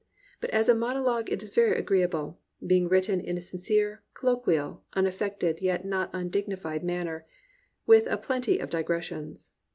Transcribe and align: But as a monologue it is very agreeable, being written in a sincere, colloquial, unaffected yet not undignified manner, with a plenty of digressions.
But 0.39 0.49
as 0.49 0.67
a 0.67 0.73
monologue 0.73 1.31
it 1.31 1.43
is 1.43 1.53
very 1.53 1.77
agreeable, 1.77 2.39
being 2.65 2.89
written 2.89 3.21
in 3.21 3.37
a 3.37 3.39
sincere, 3.39 4.01
colloquial, 4.15 4.83
unaffected 4.93 5.61
yet 5.61 5.85
not 5.85 6.09
undignified 6.11 6.83
manner, 6.83 7.23
with 7.85 8.07
a 8.07 8.17
plenty 8.17 8.57
of 8.57 8.71
digressions. 8.71 9.51